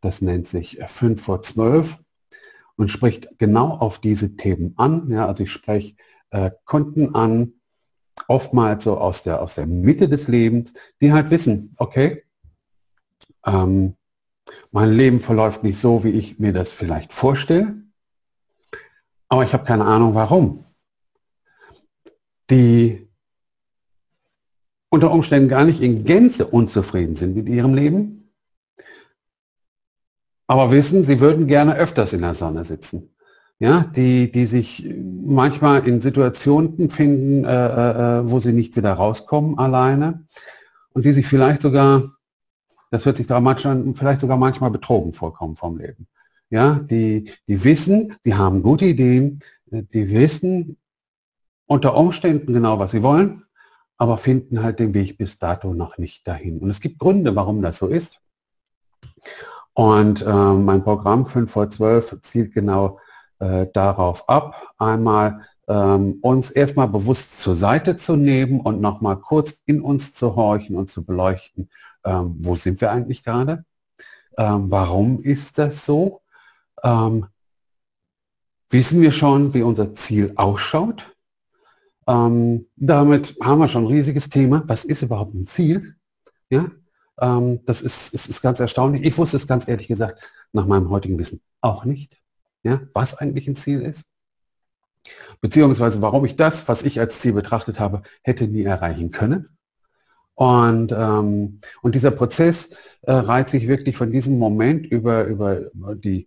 [0.00, 1.98] Das nennt sich 5 vor 12
[2.76, 5.10] und spricht genau auf diese Themen an.
[5.10, 5.94] Ja, also ich spreche
[6.30, 7.52] äh, Kunden an,
[8.28, 12.22] oftmals so aus der, aus der Mitte des Lebens, die halt wissen, okay,
[13.44, 13.94] ähm,
[14.70, 17.74] mein Leben verläuft nicht so, wie ich mir das vielleicht vorstelle,
[19.28, 20.64] aber ich habe keine Ahnung warum.
[22.50, 23.08] Die
[24.90, 28.22] unter Umständen gar nicht in Gänze unzufrieden sind mit ihrem Leben,
[30.46, 33.14] aber wissen, sie würden gerne öfters in der Sonne sitzen.
[33.58, 34.92] Ja, die, die sich
[35.24, 40.26] manchmal in Situationen finden, äh, äh, äh wo sie nicht wieder rauskommen alleine
[40.92, 42.16] und die sich vielleicht sogar
[42.92, 46.06] das hört sich dramatisch an, vielleicht sogar manchmal betrogen vorkommen vom Leben.
[46.50, 50.76] Ja, die, die wissen, die haben gute Ideen, die wissen
[51.64, 53.44] unter Umständen genau, was sie wollen,
[53.96, 56.58] aber finden halt den Weg bis dato noch nicht dahin.
[56.58, 58.20] Und es gibt Gründe, warum das so ist.
[59.72, 62.98] Und äh, mein Programm 5 vor 12 zielt genau
[63.38, 69.62] äh, darauf ab, einmal ähm, uns erstmal bewusst zur Seite zu nehmen und nochmal kurz
[69.64, 71.70] in uns zu horchen und zu beleuchten,
[72.04, 73.64] ähm, wo sind wir eigentlich gerade?
[74.38, 76.22] Ähm, warum ist das so?
[76.82, 77.26] Ähm,
[78.70, 81.14] wissen wir schon, wie unser Ziel ausschaut?
[82.06, 84.62] Ähm, damit haben wir schon ein riesiges Thema.
[84.66, 85.94] Was ist überhaupt ein Ziel?
[86.50, 86.70] Ja,
[87.20, 89.04] ähm, das ist, ist, ist ganz erstaunlich.
[89.04, 90.20] Ich wusste es ganz ehrlich gesagt
[90.52, 92.20] nach meinem heutigen Wissen auch nicht,
[92.62, 94.02] ja, was eigentlich ein Ziel ist.
[95.40, 99.56] Beziehungsweise warum ich das, was ich als Ziel betrachtet habe, hätte nie erreichen können.
[100.34, 102.70] Und, ähm, und dieser Prozess
[103.02, 105.60] äh, reiht sich wirklich von diesem Moment über, über
[105.94, 106.26] die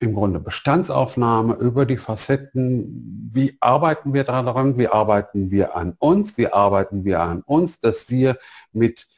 [0.00, 6.38] im Grunde Bestandsaufnahme, über die Facetten, wie arbeiten wir daran, wie arbeiten wir an uns,
[6.38, 8.38] wie arbeiten wir an uns, dass wir
[8.72, 9.08] mit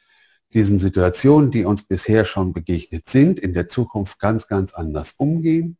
[0.53, 5.77] diesen Situationen, die uns bisher schon begegnet sind, in der Zukunft ganz, ganz anders umgehen.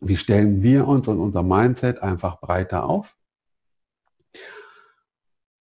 [0.00, 3.15] Wie stellen wir uns und unser Mindset einfach breiter auf?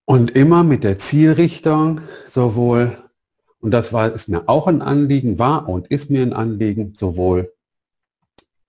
[0.06, 2.98] Und immer mit der Zielrichtung sowohl,
[3.60, 7.52] und das war, ist mir auch ein Anliegen, war und ist mir ein Anliegen, sowohl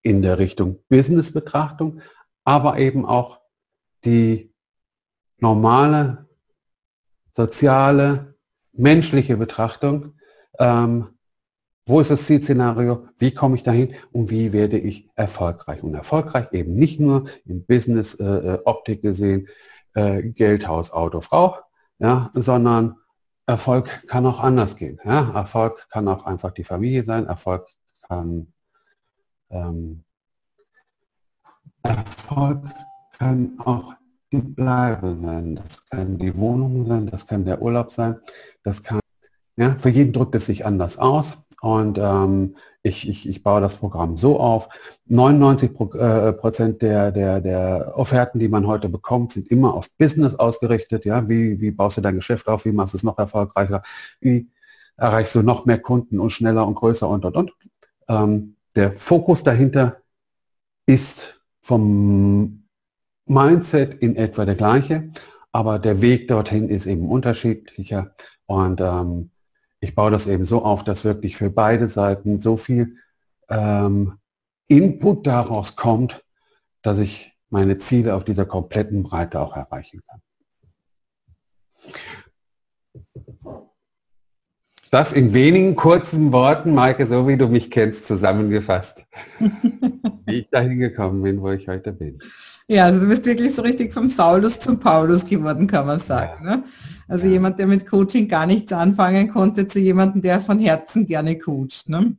[0.02, 2.00] in der Richtung Business-Betrachtung,
[2.44, 3.40] aber eben auch
[4.04, 4.52] die
[5.38, 6.26] normale,
[7.36, 8.34] soziale,
[8.72, 10.14] menschliche Betrachtung.
[10.58, 11.08] Ähm,
[11.84, 13.08] wo ist das Zielszenario?
[13.18, 13.94] Wie komme ich dahin?
[14.12, 15.82] Und wie werde ich erfolgreich?
[15.82, 19.48] Und erfolgreich eben nicht nur im Business äh, äh gesehen,
[19.96, 21.56] äh, Geld, Auto, Frau,
[21.98, 22.96] ja, sondern
[23.46, 25.00] Erfolg kann auch anders gehen.
[25.04, 25.32] Ja?
[25.34, 27.26] Erfolg kann auch einfach die Familie sein.
[27.26, 27.68] Erfolg
[28.08, 28.52] kann
[29.50, 30.04] ähm,
[31.82, 32.64] Erfolg
[33.18, 33.94] kann auch
[34.32, 35.56] die Bleibe sein.
[35.56, 38.16] Das kann die Wohnung sein, das kann der Urlaub sein,
[38.62, 39.00] das kann,
[39.56, 41.45] ja, für jeden drückt es sich anders aus.
[41.66, 44.68] Und ähm, ich, ich, ich baue das Programm so auf.
[45.06, 50.36] 99 äh, Prozent der, der, der Offerten, die man heute bekommt, sind immer auf Business
[50.36, 51.04] ausgerichtet.
[51.04, 52.66] Ja, wie, wie baust du dein Geschäft auf?
[52.66, 53.82] Wie machst du es noch erfolgreicher?
[54.20, 54.48] Wie
[54.96, 57.52] erreichst du noch mehr Kunden und schneller und größer und, und, und.
[58.06, 59.96] Ähm, der Fokus dahinter
[60.86, 62.62] ist vom
[63.24, 65.10] Mindset in etwa der gleiche,
[65.50, 68.14] aber der Weg dorthin ist eben unterschiedlicher.
[68.46, 69.30] Und ähm,
[69.80, 72.96] ich baue das eben so auf, dass wirklich für beide Seiten so viel
[73.48, 74.18] ähm,
[74.68, 76.24] Input daraus kommt,
[76.82, 80.20] dass ich meine Ziele auf dieser kompletten Breite auch erreichen kann.
[84.90, 89.04] Das in wenigen kurzen Worten, Maike, so wie du mich kennst, zusammengefasst,
[90.26, 92.18] wie ich dahin gekommen bin, wo ich heute bin.
[92.68, 96.44] Ja, also du bist wirklich so richtig vom Saulus zum Paulus geworden, kann man sagen.
[96.44, 96.56] Ja.
[96.56, 96.64] Ne?
[97.08, 97.32] Also ja.
[97.32, 101.88] jemand, der mit Coaching gar nichts anfangen konnte, zu jemandem, der von Herzen gerne coacht.
[101.88, 102.16] Ne?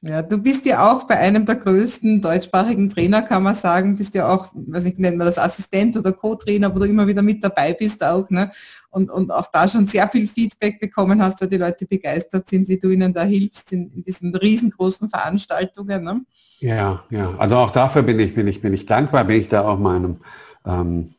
[0.00, 0.22] Ja.
[0.22, 4.28] Du bist ja auch bei einem der größten deutschsprachigen Trainer, kann man sagen, bist ja
[4.28, 7.72] auch, was ich nenne mal das Assistent oder Co-Trainer, wo du immer wieder mit dabei
[7.72, 8.50] bist auch, ne?
[8.90, 12.68] Und, und auch da schon sehr viel Feedback bekommen hast, weil die Leute begeistert sind,
[12.68, 16.04] wie du ihnen da hilfst in, in diesen riesengroßen Veranstaltungen.
[16.04, 16.24] Ne?
[16.60, 17.34] Ja, ja.
[17.36, 20.18] Also auch dafür bin ich, bin ich, bin ich dankbar, bin ich da auch meinem
[20.64, 21.10] ähm,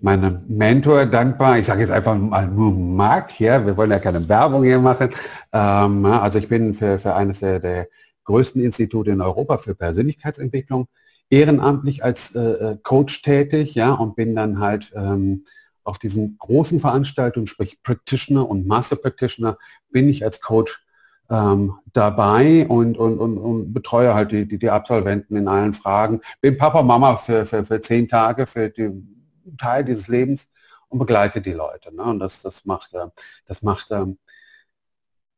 [0.00, 1.58] meinem Mentor dankbar.
[1.58, 5.10] Ich sage jetzt einfach mal nur Marc, ja, wir wollen ja keine Werbung hier machen.
[5.52, 7.88] Ähm, also ich bin für, für eines der, der
[8.24, 10.88] größten Institute in Europa für Persönlichkeitsentwicklung
[11.30, 15.44] ehrenamtlich als äh, äh, Coach tätig, ja, und bin dann halt ähm,
[15.82, 19.56] auf diesen großen Veranstaltungen, sprich Practitioner und Master Practitioner,
[19.90, 20.84] bin ich als Coach
[21.30, 26.20] ähm, dabei und, und, und, und betreue halt die, die, die Absolventen in allen Fragen.
[26.40, 28.90] Bin Papa, Mama für, für, für zehn Tage für die
[29.58, 30.48] Teil dieses Lebens
[30.88, 31.94] und begleite die Leute.
[31.94, 32.02] Ne?
[32.02, 33.06] Und das, das macht, äh,
[33.46, 34.18] das macht ähm,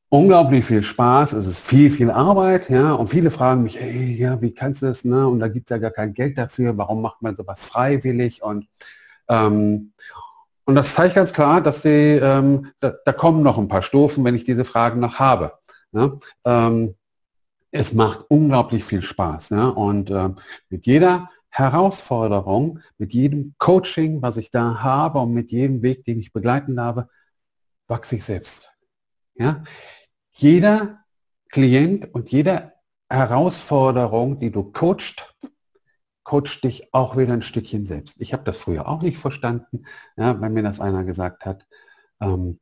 [0.08, 1.32] unglaublich viel Spaß.
[1.34, 2.70] Es ist viel, viel Arbeit.
[2.70, 2.92] Ja?
[2.92, 5.04] Und viele fragen mich, ey, ja, wie kannst du das?
[5.04, 5.26] Ne?
[5.26, 6.76] Und da gibt es ja gar kein Geld dafür.
[6.76, 8.42] Warum macht man sowas freiwillig?
[8.42, 8.66] Und,
[9.28, 9.92] ähm,
[10.64, 14.24] und das zeigt ganz klar, dass die, ähm, da, da, kommen noch ein paar Stufen,
[14.24, 15.52] wenn ich diese Fragen noch habe.
[15.92, 16.18] Ne?
[16.44, 16.94] Ähm,
[17.70, 19.50] es macht unglaublich viel Spaß.
[19.50, 19.68] Ja?
[19.68, 20.30] Und äh,
[20.68, 26.20] mit jeder Herausforderung, mit jedem Coaching, was ich da habe und mit jedem Weg, den
[26.20, 27.08] ich begleiten habe,
[27.86, 28.70] wachse ich selbst.
[29.34, 29.64] Ja?
[30.32, 31.04] Jeder
[31.50, 32.72] Klient und jede
[33.08, 35.34] Herausforderung, die du coacht,
[36.24, 38.20] coacht dich auch wieder ein Stückchen selbst.
[38.20, 39.84] Ich habe das früher auch nicht verstanden,
[40.16, 41.66] ja, wenn mir das einer gesagt hat.
[42.20, 42.60] Ähm,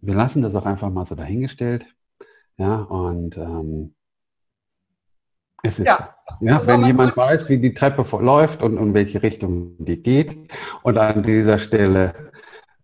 [0.00, 1.86] wir lassen das auch einfach mal so dahingestellt.
[2.58, 3.95] Ja, und ähm,
[5.62, 6.16] es ist ja.
[6.40, 10.50] Ja, wenn jemand weiß, wie die Treppe läuft und in welche Richtung die geht.
[10.82, 12.14] Und an dieser Stelle,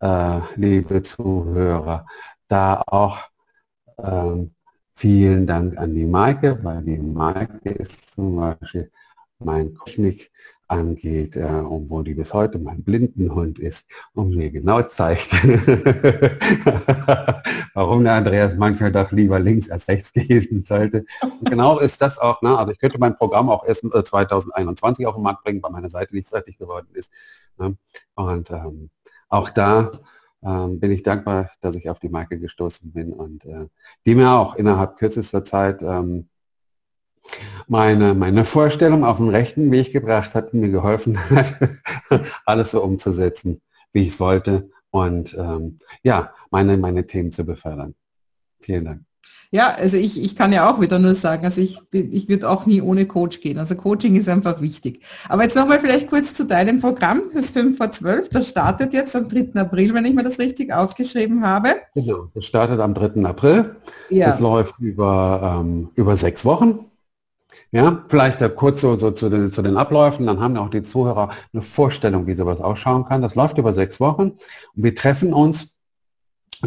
[0.01, 2.07] äh, liebe Zuhörer,
[2.49, 3.19] da auch
[3.99, 4.55] ähm,
[4.95, 8.91] vielen Dank an die Maike, weil die Maike ist zum Beispiel
[9.39, 10.32] mein Technik
[10.73, 15.31] angeht, äh, obwohl die bis heute mein Blindenhund ist und mir genau zeigt,
[17.75, 21.05] warum der Andreas manchmal doch lieber links als rechts gehen sollte.
[21.23, 22.57] Und genau ist das auch, ne?
[22.57, 25.91] also ich könnte mein Programm auch erst äh, 2021 auf den Markt bringen, weil meine
[25.91, 27.11] Seite nicht fertig geworden ist.
[27.59, 27.77] Ne?
[28.15, 28.89] Und ähm,
[29.29, 29.91] auch da
[30.43, 33.67] ähm, bin ich dankbar, dass ich auf die Marke gestoßen bin und äh,
[34.07, 36.29] die mir auch innerhalb kürzester Zeit ähm,
[37.69, 41.55] meine, meine Vorstellung auf den rechten Weg gebracht hat, mir geholfen hat,
[42.45, 43.61] alles so umzusetzen,
[43.93, 47.95] wie ich es wollte und ähm, ja, meine, meine Themen zu befördern.
[48.61, 49.01] Vielen Dank.
[49.55, 52.65] Ja, also ich, ich kann ja auch wieder nur sagen, also ich, ich würde auch
[52.65, 53.59] nie ohne Coach gehen.
[53.59, 55.03] Also Coaching ist einfach wichtig.
[55.29, 58.31] Aber jetzt nochmal vielleicht kurz zu deinem Programm, das 5 vor 12.
[58.31, 59.61] Das startet jetzt am 3.
[59.61, 61.69] April, wenn ich mir das richtig aufgeschrieben habe.
[61.95, 63.25] Genau, das startet am 3.
[63.27, 63.77] April.
[64.09, 64.31] Ja.
[64.31, 66.87] Das läuft über, ähm, über sechs Wochen.
[67.71, 71.31] Ja, vielleicht kurz so, so zu, den, zu den Abläufen, dann haben auch die Zuhörer
[71.53, 73.23] eine Vorstellung, wie sowas ausschauen kann.
[73.23, 74.33] Das läuft über sechs Wochen
[74.75, 75.77] und wir treffen uns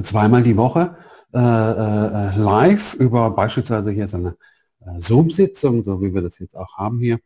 [0.03, 0.95] zweimal die Woche
[1.33, 4.37] äh, äh, live über beispielsweise hier so eine
[4.85, 7.19] äh, Zoom-Sitzung, so wie wir das jetzt auch haben hier.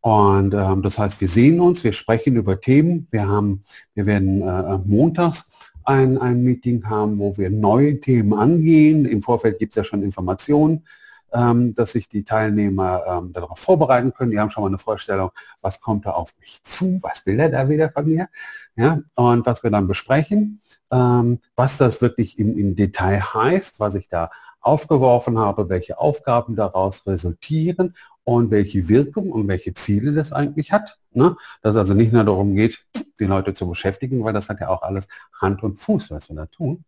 [0.00, 3.06] Und ähm, das heißt, wir sehen uns, wir sprechen über Themen.
[3.10, 5.46] Wir haben, wir werden äh, montags
[5.84, 9.04] ein, ein Meeting haben, wo wir neue Themen angehen.
[9.04, 10.84] Im Vorfeld gibt es ja schon Informationen,
[11.30, 14.32] dass sich die Teilnehmer ähm, darauf vorbereiten können.
[14.32, 17.48] Die haben schon mal eine Vorstellung, was kommt da auf mich zu, was will er
[17.48, 18.28] da wieder von mir.
[18.76, 19.00] Ja?
[19.14, 24.08] Und was wir dann besprechen, ähm, was das wirklich im, im Detail heißt, was ich
[24.08, 30.72] da aufgeworfen habe, welche Aufgaben daraus resultieren und welche Wirkung und welche Ziele das eigentlich
[30.72, 30.98] hat.
[31.12, 31.36] Ne?
[31.62, 32.84] Dass also nicht nur darum geht,
[33.18, 35.06] die Leute zu beschäftigen, weil das hat ja auch alles
[35.40, 36.84] Hand und Fuß, was wir da tun.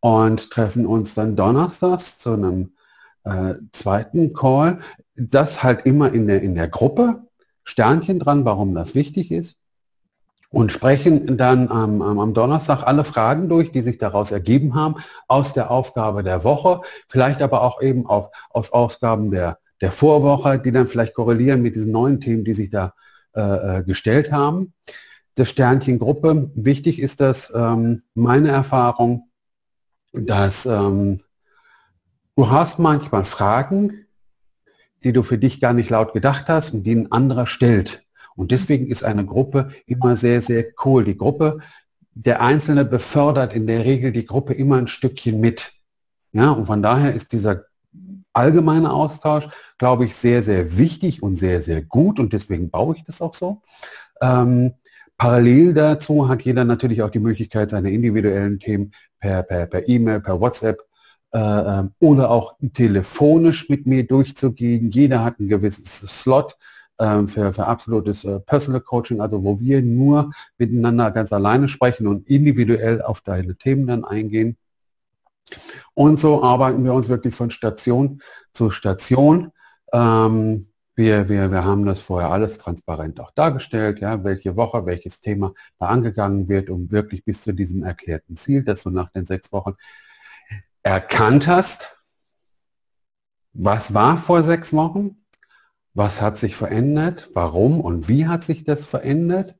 [0.00, 2.72] Und treffen uns dann donnerstags zu einem
[3.24, 4.80] äh, zweiten Call.
[5.14, 7.22] Das halt immer in der, in der Gruppe.
[7.64, 9.56] Sternchen dran, warum das wichtig ist
[10.52, 15.54] und sprechen dann am, am, Donnerstag alle Fragen durch, die sich daraus ergeben haben, aus
[15.54, 20.70] der Aufgabe der Woche, vielleicht aber auch eben auch aus Ausgaben der, der Vorwoche, die
[20.70, 22.92] dann vielleicht korrelieren mit diesen neuen Themen, die sich da
[23.34, 24.74] äh, äh gestellt haben.
[25.34, 29.30] Das Sternchen Gruppe, wichtig ist das, ähm, meine Erfahrung,
[30.12, 31.22] dass ähm,
[32.36, 34.06] du hast manchmal Fragen,
[35.04, 38.04] die du für dich gar nicht laut gedacht hast und die ein anderer stellt.
[38.34, 41.04] Und deswegen ist eine Gruppe immer sehr, sehr cool.
[41.04, 41.58] Die Gruppe,
[42.14, 45.72] der Einzelne befördert in der Regel die Gruppe immer ein Stückchen mit.
[46.32, 47.64] Ja, und von daher ist dieser
[48.32, 52.18] allgemeine Austausch, glaube ich, sehr, sehr wichtig und sehr, sehr gut.
[52.18, 53.60] Und deswegen baue ich das auch so.
[54.22, 54.72] Ähm,
[55.18, 60.20] parallel dazu hat jeder natürlich auch die Möglichkeit, seine individuellen Themen per per, per E-Mail,
[60.20, 60.80] per WhatsApp
[61.32, 64.90] äh, ähm, oder auch telefonisch mit mir durchzugehen.
[64.90, 66.56] Jeder hat ein gewisses Slot
[66.98, 72.06] ähm, für, für absolutes äh, Personal Coaching, also wo wir nur miteinander ganz alleine sprechen
[72.06, 74.56] und individuell auf deine Themen dann eingehen.
[75.94, 79.52] Und so arbeiten wir uns wirklich von Station zu Station.
[79.92, 85.20] Ähm, wir, wir, wir haben das vorher alles transparent auch dargestellt, ja, welche Woche, welches
[85.20, 89.24] Thema da angegangen wird, um wirklich bis zu diesem erklärten Ziel, dass du nach den
[89.24, 89.74] sechs Wochen
[90.82, 91.96] erkannt hast,
[93.52, 95.24] was war vor sechs Wochen,
[95.94, 99.54] was hat sich verändert, warum und wie hat sich das verändert.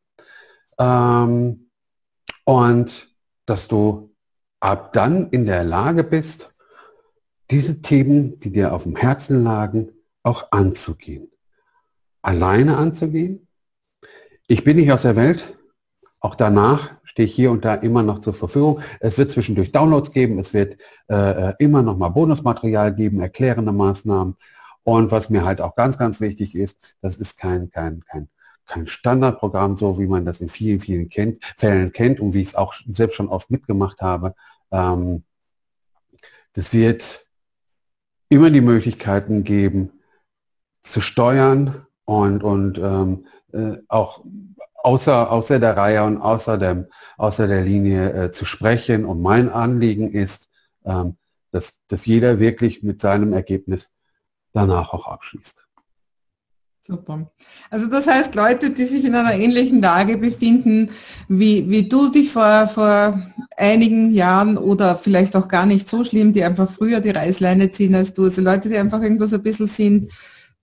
[0.79, 1.71] Ähm,
[2.45, 3.15] und
[3.47, 4.15] dass du
[4.61, 6.53] ab dann in der Lage bist,
[7.51, 9.91] diese Themen, die dir auf dem Herzen lagen,
[10.23, 11.31] auch anzugehen.
[12.23, 13.49] Alleine anzugehen.
[14.47, 15.59] Ich bin nicht aus der Welt.
[16.23, 18.81] Auch danach stehe ich hier und da immer noch zur Verfügung.
[19.01, 20.39] Es wird zwischendurch Downloads geben.
[20.39, 24.37] Es wird äh, äh immer noch mal Bonusmaterial geben, erklärende Maßnahmen.
[24.85, 28.29] Und was mir halt auch ganz, ganz wichtig ist, das ist kein, kein, kein,
[28.67, 32.49] kein Standardprogramm, so wie man das in vielen, vielen kennt, Fällen kennt und wie ich
[32.49, 34.35] es auch selbst schon oft mitgemacht habe.
[34.71, 35.25] Ähm,
[36.53, 37.27] das wird
[38.29, 39.91] immer die Möglichkeiten geben,
[40.85, 44.25] zu steuern und, und ähm, äh, auch
[44.83, 49.05] außer, außer der Reihe und außer, dem, außer der Linie äh, zu sprechen.
[49.05, 50.49] Und mein Anliegen ist,
[50.85, 51.16] ähm,
[51.51, 53.90] dass, dass jeder wirklich mit seinem Ergebnis
[54.53, 55.66] danach auch abschließt.
[56.85, 57.31] Super.
[57.71, 60.90] Also das heißt, Leute, die sich in einer ähnlichen Lage befinden,
[61.29, 63.23] wie, wie du dich vor, vor
[63.57, 67.95] einigen Jahren oder vielleicht auch gar nicht so schlimm, die einfach früher die Reißleine ziehen
[67.95, 70.11] als du, also Leute, die einfach irgendwo so ein bisschen sind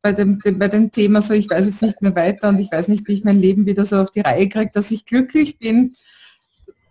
[0.02, 2.88] bei dem, bei dem Thema so, ich weiß jetzt nicht mehr weiter und ich weiß
[2.88, 5.96] nicht, wie ich mein Leben wieder so auf die Reihe kriege, dass ich glücklich bin.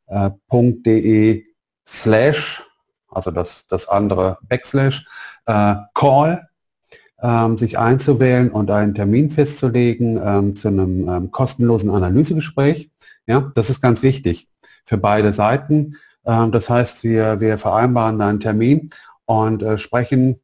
[0.06, 1.44] äh, .de
[1.86, 2.62] slash,
[3.08, 5.04] also das, das andere Backslash,
[5.46, 6.48] äh, Call,
[7.22, 12.90] ähm, sich einzuwählen und einen Termin festzulegen ähm, zu einem ähm, kostenlosen Analysegespräch.
[13.26, 14.50] Ja, das ist ganz wichtig
[14.84, 15.96] für beide Seiten.
[16.24, 18.90] Ähm, das heißt, wir, wir vereinbaren einen Termin
[19.24, 20.40] und äh, sprechen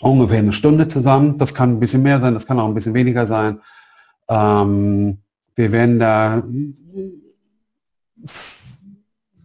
[0.00, 1.38] ungefähr eine Stunde zusammen.
[1.38, 3.60] Das kann ein bisschen mehr sein, das kann auch ein bisschen weniger sein.
[4.28, 5.18] Ähm,
[5.54, 6.42] wir werden da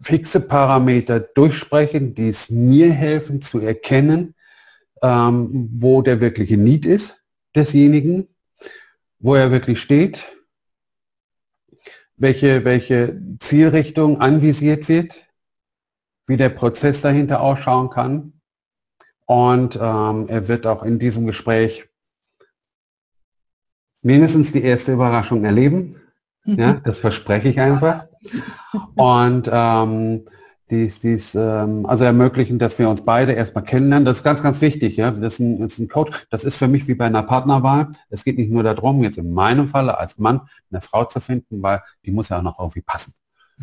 [0.00, 4.35] fixe Parameter durchsprechen, die es mir helfen zu erkennen,
[5.02, 7.22] ähm, wo der wirkliche Need ist
[7.54, 8.28] desjenigen,
[9.18, 10.24] wo er wirklich steht,
[12.16, 15.26] welche, welche Zielrichtung anvisiert wird,
[16.26, 18.40] wie der Prozess dahinter ausschauen kann.
[19.26, 21.88] Und ähm, er wird auch in diesem Gespräch
[24.02, 26.00] mindestens die erste Überraschung erleben.
[26.44, 28.06] Ja, das verspreche ich einfach.
[28.94, 30.26] Und ähm,
[30.70, 34.04] dies, dies ähm, also ermöglichen, dass wir uns beide erstmal kennenlernen.
[34.04, 34.96] Das ist ganz, ganz wichtig.
[34.96, 35.10] Ja?
[35.10, 36.26] Das, ist ein, das ist ein Coach.
[36.30, 37.88] Das ist für mich wie bei einer Partnerwahl.
[38.10, 40.40] Es geht nicht nur darum, jetzt in meinem Falle als Mann
[40.70, 43.14] eine Frau zu finden, weil die muss ja auch noch irgendwie passen.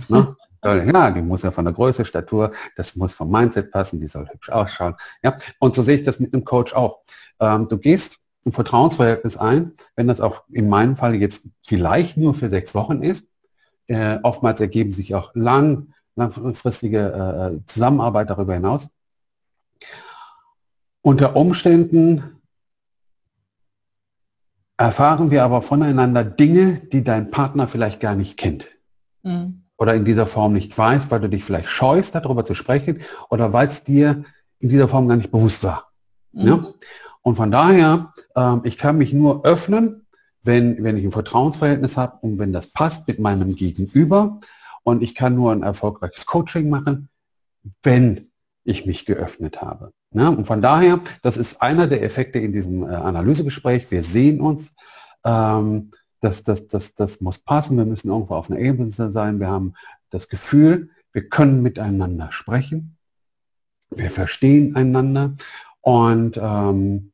[0.08, 0.36] Ne?
[0.66, 4.30] Ja, die muss ja von der Größe, Statur, das muss vom Mindset passen, die soll
[4.30, 4.96] hübsch ausschauen.
[5.22, 7.02] Ja, und so sehe ich das mit einem Coach auch.
[7.42, 12.34] Ähm, du gehst ein Vertrauensverhältnis ein, wenn das auch in meinem Fall jetzt vielleicht nur
[12.34, 13.26] für sechs Wochen ist.
[13.88, 18.90] Äh, oftmals ergeben sich auch lang langfristige äh, Zusammenarbeit darüber hinaus.
[21.02, 22.42] Unter Umständen
[24.78, 28.68] erfahren wir aber voneinander Dinge, die dein Partner vielleicht gar nicht kennt.
[29.24, 29.64] Mhm.
[29.78, 33.54] Oder in dieser Form nicht weiß, weil du dich vielleicht scheust, darüber zu sprechen, oder
[33.54, 34.24] weil es dir
[34.60, 35.92] in dieser Form gar nicht bewusst war.
[36.32, 36.48] Mhm.
[36.48, 36.74] Ja?
[37.22, 40.06] Und von daher, äh, ich kann mich nur öffnen,
[40.44, 44.40] wenn, wenn ich ein Vertrauensverhältnis habe und wenn das passt mit meinem Gegenüber.
[44.84, 47.10] Und ich kann nur ein erfolgreiches Coaching machen,
[47.82, 48.30] wenn
[48.64, 49.92] ich mich geöffnet habe.
[50.12, 53.90] Ja, und von daher, das ist einer der Effekte in diesem äh, Analysegespräch.
[53.90, 54.72] Wir sehen uns.
[55.26, 57.78] Ähm, das, das, das, das muss passen.
[57.78, 59.40] Wir müssen irgendwo auf einer Ebene sein.
[59.40, 59.74] Wir haben
[60.10, 62.98] das Gefühl, wir können miteinander sprechen.
[63.90, 65.34] Wir verstehen einander.
[65.82, 67.12] Und ähm,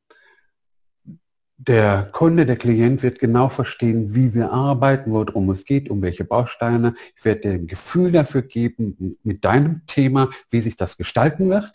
[1.62, 6.24] der Kunde, der Klient wird genau verstehen, wie wir arbeiten, worum es geht, um welche
[6.24, 6.95] Bausteine.
[7.18, 11.70] Ich werde dir ein Gefühl dafür geben, mit deinem Thema, wie sich das gestalten wird,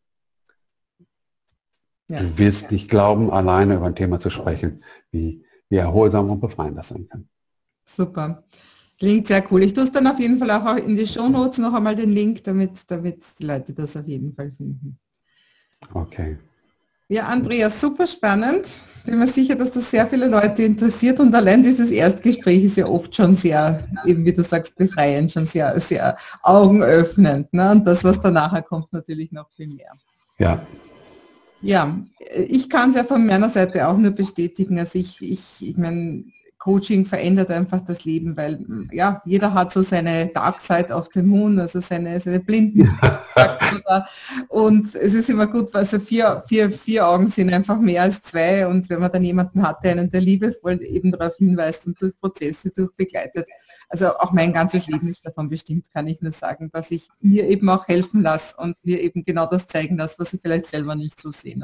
[2.08, 2.18] ja.
[2.18, 6.76] Du wirst nicht glauben, alleine über ein Thema zu sprechen, wie, wie erholsam und befreiend
[6.76, 7.28] das sein kann.
[7.86, 8.44] Super.
[8.98, 9.62] Klingt sehr cool.
[9.62, 12.12] Ich tue es dann auf jeden Fall auch in die Show Notes noch einmal den
[12.12, 14.98] Link, damit, damit die Leute das auf jeden Fall finden.
[15.94, 16.36] Okay.
[17.10, 18.66] Ja, Andreas, super spannend.
[19.04, 22.86] Bin mir sicher, dass das sehr viele Leute interessiert und allein dieses Erstgespräch ist ja
[22.86, 27.52] oft schon sehr, eben wie du sagst, befreiend, schon sehr, sehr augenöffnend.
[27.52, 27.72] Ne?
[27.72, 29.90] Und das, was danach kommt, natürlich noch viel mehr.
[30.38, 30.64] Ja,
[31.62, 31.98] ja,
[32.48, 34.78] ich kann es ja von meiner Seite auch nur bestätigen.
[34.78, 36.22] Also ich, ich, ich meine,
[36.60, 41.26] Coaching verändert einfach das Leben, weil ja, jeder hat so seine Dark Side auf dem
[41.28, 42.96] Moon, also seine, seine Blinden.
[44.48, 48.22] und es ist immer gut, weil so vier, vier, vier Augen sind einfach mehr als
[48.22, 52.00] zwei und wenn man dann jemanden hat, der einen der liebevoll eben darauf hinweist und
[52.00, 53.46] durch Prozesse durchbegleitet,
[53.88, 57.48] also auch mein ganzes Leben ist davon bestimmt, kann ich nur sagen, dass ich mir
[57.48, 60.94] eben auch helfen lasse und mir eben genau das zeigen lasse, was ich vielleicht selber
[60.94, 61.56] nicht so sehe.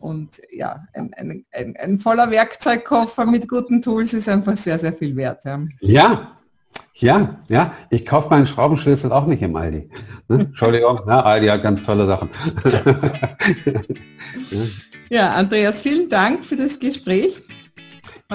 [0.00, 4.92] Und ja, ein, ein, ein, ein, voller Werkzeugkoffer mit guten Tools ist einfach sehr, sehr
[4.92, 5.44] viel wert.
[5.44, 6.36] Ja, ja,
[6.94, 7.38] ja.
[7.48, 7.74] ja.
[7.90, 9.88] Ich kaufe meinen Schraubenschlüssel auch nicht im Aldi.
[10.28, 10.36] Ne?
[10.40, 12.30] Entschuldigung, na, Aldi hat ganz tolle Sachen.
[15.10, 17.40] ja, Andreas, vielen Dank für das Gespräch.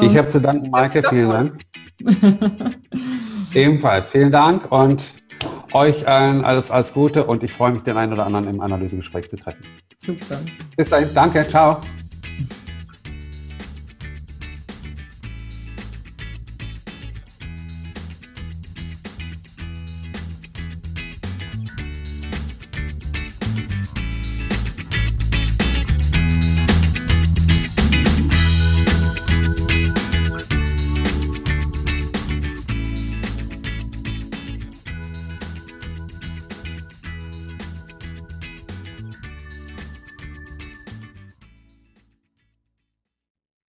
[0.02, 1.62] ich habe zu danken, Maike, vielen Dank.
[3.54, 5.04] Ebenfalls, vielen Dank und
[5.74, 9.30] euch allen alles, alles Gute und ich freue mich, den einen oder anderen im Analysegespräch
[9.30, 9.64] zu treffen.
[10.06, 10.40] Super.
[10.76, 11.82] Bis dahin, danke, ciao.